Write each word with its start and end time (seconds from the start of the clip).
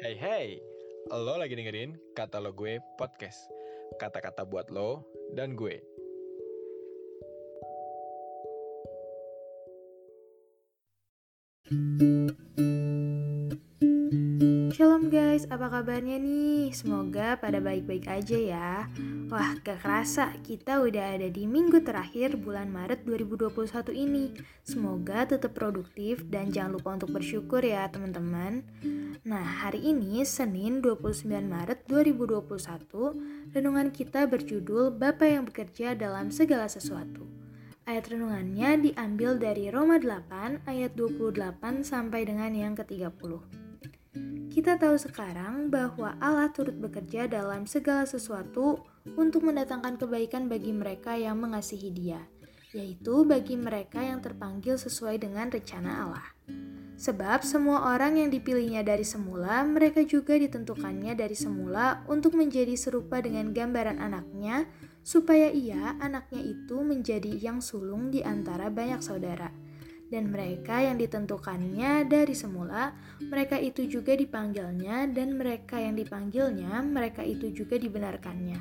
Hey 0.00 0.16
hey, 0.16 0.46
lo 1.12 1.36
lagi 1.36 1.52
dengerin 1.52 1.92
kata 2.16 2.40
lo 2.40 2.56
gue 2.56 2.80
podcast. 2.96 3.36
Kata-kata 4.00 4.48
buat 4.48 4.72
lo 4.72 5.04
dan 5.36 5.52
gue. 5.52 5.76
Shalom 14.72 15.12
guys, 15.12 15.44
apa 15.52 15.68
kabarnya 15.68 16.16
nih? 16.16 16.72
Semoga 16.72 17.36
pada 17.36 17.60
baik-baik 17.60 18.08
aja 18.08 18.38
ya. 18.40 18.72
Wah, 19.30 19.54
gak 19.62 19.86
kerasa 19.86 20.34
kita 20.42 20.82
udah 20.82 21.14
ada 21.14 21.30
di 21.30 21.46
minggu 21.46 21.86
terakhir 21.86 22.34
bulan 22.34 22.66
Maret 22.66 23.06
2021 23.06 23.94
ini. 23.94 24.34
Semoga 24.66 25.22
tetap 25.22 25.54
produktif 25.54 26.26
dan 26.26 26.50
jangan 26.50 26.74
lupa 26.74 26.98
untuk 26.98 27.14
bersyukur 27.14 27.62
ya 27.62 27.86
teman-teman. 27.86 28.66
Nah, 29.22 29.62
hari 29.62 29.86
ini 29.86 30.26
Senin 30.26 30.82
29 30.82 31.30
Maret 31.46 31.86
2021, 31.86 33.54
renungan 33.54 33.94
kita 33.94 34.26
berjudul 34.26 34.98
Bapa 34.98 35.30
yang 35.30 35.46
bekerja 35.46 35.94
dalam 35.94 36.34
segala 36.34 36.66
sesuatu. 36.66 37.22
Ayat 37.86 38.10
renungannya 38.10 38.90
diambil 38.90 39.38
dari 39.38 39.70
Roma 39.70 40.02
8 40.02 40.66
ayat 40.66 40.98
28 40.98 41.86
sampai 41.86 42.26
dengan 42.26 42.50
yang 42.50 42.74
ke-30. 42.74 43.69
Kita 44.60 44.76
tahu 44.76 44.92
sekarang 45.00 45.72
bahwa 45.72 46.20
Allah 46.20 46.52
turut 46.52 46.76
bekerja 46.76 47.24
dalam 47.24 47.64
segala 47.64 48.04
sesuatu 48.04 48.84
untuk 49.16 49.40
mendatangkan 49.48 49.96
kebaikan 49.96 50.52
bagi 50.52 50.68
mereka 50.68 51.16
yang 51.16 51.40
mengasihi 51.40 51.88
Dia, 51.88 52.20
yaitu 52.76 53.24
bagi 53.24 53.56
mereka 53.56 54.04
yang 54.04 54.20
terpanggil 54.20 54.76
sesuai 54.76 55.16
dengan 55.16 55.48
rencana 55.48 56.04
Allah. 56.04 56.28
Sebab 57.00 57.40
semua 57.40 57.96
orang 57.96 58.20
yang 58.20 58.28
dipilihnya 58.28 58.84
dari 58.84 59.00
semula, 59.00 59.64
mereka 59.64 60.04
juga 60.04 60.36
ditentukannya 60.36 61.16
dari 61.16 61.32
semula 61.32 62.04
untuk 62.04 62.36
menjadi 62.36 62.76
serupa 62.76 63.24
dengan 63.24 63.56
gambaran 63.56 63.96
anaknya, 63.96 64.68
supaya 65.00 65.48
ia, 65.48 65.96
anaknya 66.04 66.44
itu, 66.44 66.84
menjadi 66.84 67.32
yang 67.32 67.64
sulung 67.64 68.12
di 68.12 68.20
antara 68.20 68.68
banyak 68.68 69.00
saudara 69.00 69.69
dan 70.10 70.34
mereka 70.34 70.82
yang 70.82 70.98
ditentukannya 70.98 72.04
dari 72.10 72.34
semula, 72.34 72.92
mereka 73.22 73.56
itu 73.56 73.86
juga 73.86 74.18
dipanggilnya, 74.18 75.06
dan 75.14 75.38
mereka 75.38 75.78
yang 75.78 75.94
dipanggilnya, 75.94 76.82
mereka 76.82 77.22
itu 77.22 77.54
juga 77.54 77.78
dibenarkannya, 77.78 78.58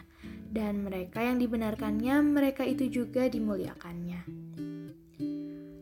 dan 0.53 0.85
mereka 0.85 1.25
yang 1.25 1.41
dibenarkannya, 1.41 2.15
mereka 2.21 2.61
itu 2.63 2.87
juga 2.87 3.25
dimuliakannya. 3.25 4.21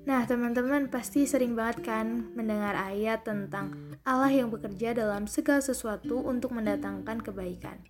Nah, 0.08 0.24
teman-teman 0.24 0.88
pasti 0.88 1.28
sering 1.28 1.52
banget 1.52 1.84
kan 1.84 2.32
mendengar 2.32 2.80
ayat 2.80 3.28
tentang 3.28 3.76
Allah 4.08 4.32
yang 4.32 4.48
bekerja 4.48 4.96
dalam 4.96 5.28
segala 5.28 5.60
sesuatu 5.60 6.24
untuk 6.24 6.56
mendatangkan 6.56 7.20
kebaikan. 7.20 7.84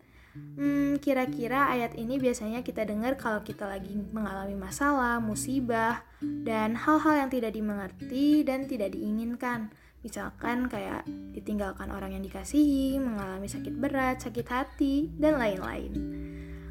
Hmm, 0.57 0.97
kira-kira 0.97 1.69
ayat 1.69 1.93
ini 1.93 2.17
biasanya 2.17 2.65
kita 2.65 2.81
dengar 2.81 3.13
kalau 3.13 3.45
kita 3.45 3.69
lagi 3.69 3.93
mengalami 4.09 4.57
masalah, 4.57 5.21
musibah, 5.21 6.01
dan 6.21 6.73
hal-hal 6.73 7.25
yang 7.25 7.29
tidak 7.29 7.53
dimengerti 7.53 8.41
dan 8.41 8.65
tidak 8.65 8.97
diinginkan. 8.97 9.69
Misalkan 10.01 10.65
kayak 10.65 11.05
ditinggalkan 11.37 11.93
orang 11.93 12.17
yang 12.17 12.25
dikasihi, 12.25 12.97
mengalami 12.97 13.45
sakit 13.45 13.75
berat, 13.77 14.17
sakit 14.25 14.47
hati, 14.49 15.13
dan 15.13 15.37
lain-lain. 15.37 15.93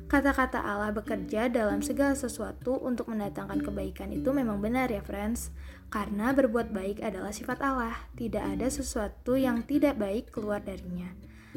Kata-kata 0.06 0.62
Allah 0.62 0.94
bekerja 0.94 1.50
dalam 1.50 1.82
segala 1.82 2.14
sesuatu 2.14 2.78
untuk 2.78 3.10
mendatangkan 3.10 3.58
kebaikan 3.58 4.14
itu 4.14 4.30
memang 4.30 4.62
benar 4.62 4.86
ya 4.86 5.02
friends 5.02 5.50
Karena 5.90 6.30
berbuat 6.30 6.70
baik 6.70 7.02
adalah 7.02 7.34
sifat 7.34 7.58
Allah 7.58 8.06
Tidak 8.14 8.38
ada 8.38 8.70
sesuatu 8.70 9.34
yang 9.34 9.66
tidak 9.66 9.98
baik 9.98 10.30
keluar 10.30 10.62
darinya 10.62 11.10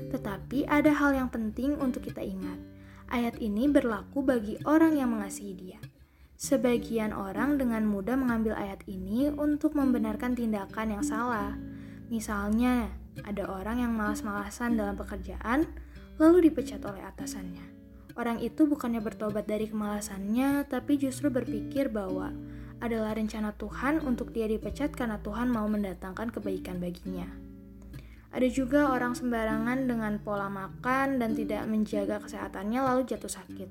tetapi 0.07 0.63
ada 0.71 0.95
hal 0.95 1.11
yang 1.11 1.27
penting 1.27 1.75
untuk 1.75 2.07
kita 2.07 2.23
ingat. 2.23 2.55
Ayat 3.11 3.41
ini 3.43 3.67
berlaku 3.67 4.23
bagi 4.23 4.55
orang 4.63 4.95
yang 4.95 5.11
mengasihi 5.11 5.53
Dia. 5.57 5.79
Sebagian 6.39 7.11
orang 7.11 7.59
dengan 7.59 7.83
mudah 7.83 8.15
mengambil 8.15 8.55
ayat 8.55 8.79
ini 8.87 9.27
untuk 9.27 9.75
membenarkan 9.75 10.39
tindakan 10.39 10.95
yang 10.95 11.03
salah. 11.03 11.59
Misalnya, 12.07 12.87
ada 13.27 13.43
orang 13.51 13.83
yang 13.83 13.91
malas-malasan 13.91 14.79
dalam 14.79 14.95
pekerjaan, 14.95 15.67
lalu 16.15 16.47
dipecat 16.47 16.79
oleh 16.87 17.03
atasannya. 17.03 17.65
Orang 18.15 18.39
itu 18.39 18.67
bukannya 18.67 19.03
bertobat 19.03 19.51
dari 19.51 19.67
kemalasannya, 19.67 20.67
tapi 20.71 20.95
justru 20.95 21.27
berpikir 21.27 21.91
bahwa 21.91 22.31
adalah 22.79 23.15
rencana 23.15 23.51
Tuhan 23.59 23.99
untuk 24.03 24.31
dia 24.31 24.47
dipecat 24.47 24.95
karena 24.95 25.19
Tuhan 25.19 25.51
mau 25.51 25.67
mendatangkan 25.67 26.31
kebaikan 26.31 26.79
baginya. 26.79 27.48
Ada 28.29 28.45
juga 28.45 28.93
orang 28.93 29.17
sembarangan 29.17 29.89
dengan 29.89 30.21
pola 30.21 30.53
makan 30.53 31.17
dan 31.17 31.33
tidak 31.33 31.65
menjaga 31.65 32.21
kesehatannya 32.21 32.77
lalu 32.77 33.01
jatuh 33.09 33.31
sakit. 33.41 33.69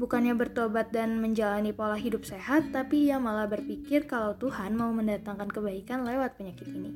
Bukannya 0.00 0.32
bertobat 0.32 0.88
dan 0.88 1.20
menjalani 1.20 1.76
pola 1.76 2.00
hidup 2.00 2.24
sehat, 2.24 2.72
tapi 2.72 3.12
ia 3.12 3.20
malah 3.20 3.44
berpikir 3.44 4.08
kalau 4.08 4.32
Tuhan 4.40 4.72
mau 4.72 4.88
mendatangkan 4.88 5.52
kebaikan 5.52 6.08
lewat 6.08 6.40
penyakit 6.40 6.64
ini. 6.72 6.90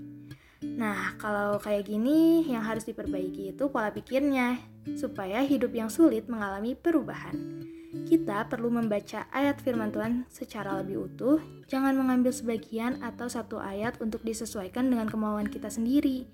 Nah, 0.65 1.13
kalau 1.21 1.61
kayak 1.61 1.93
gini, 1.93 2.49
yang 2.49 2.65
harus 2.65 2.89
diperbaiki 2.89 3.53
itu 3.53 3.69
pola 3.69 3.93
pikirnya, 3.93 4.57
supaya 4.97 5.45
hidup 5.45 5.77
yang 5.77 5.93
sulit 5.93 6.25
mengalami 6.33 6.73
perubahan. 6.73 7.37
Kita 8.09 8.49
perlu 8.49 8.73
membaca 8.73 9.29
ayat 9.29 9.61
firman 9.61 9.93
Tuhan 9.93 10.25
secara 10.33 10.81
lebih 10.81 11.05
utuh, 11.13 11.37
jangan 11.69 11.93
mengambil 12.01 12.33
sebagian 12.33 12.97
atau 13.05 13.29
satu 13.29 13.61
ayat 13.61 14.01
untuk 14.01 14.25
disesuaikan 14.25 14.89
dengan 14.89 15.05
kemauan 15.05 15.53
kita 15.53 15.69
sendiri 15.69 16.25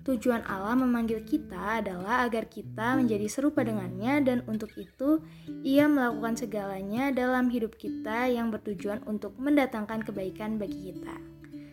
Tujuan 0.00 0.40
Allah 0.48 0.80
memanggil 0.80 1.20
kita 1.28 1.84
adalah 1.84 2.24
agar 2.24 2.48
kita 2.48 2.96
menjadi 2.96 3.28
serupa 3.28 3.60
dengannya 3.60 4.24
dan 4.24 4.38
untuk 4.48 4.72
itu 4.80 5.20
ia 5.60 5.84
melakukan 5.84 6.40
segalanya 6.40 7.12
dalam 7.12 7.52
hidup 7.52 7.76
kita 7.76 8.32
yang 8.32 8.48
bertujuan 8.48 9.04
untuk 9.04 9.36
mendatangkan 9.36 10.00
kebaikan 10.00 10.56
bagi 10.56 10.92
kita. 10.92 11.16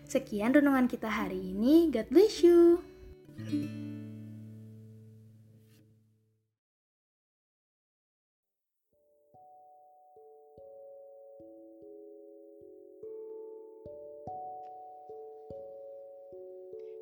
Sekian 0.08 0.56
renungan 0.56 0.92
kita 0.92 1.08
hari 1.08 1.56
ini. 1.56 1.88
God 1.92 2.08
bless 2.12 2.44
you. 2.44 2.84